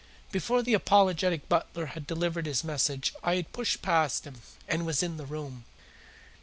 [0.31, 5.03] Before the apologetic butler had delivered his message I had pushed past him and was
[5.03, 5.65] in the room.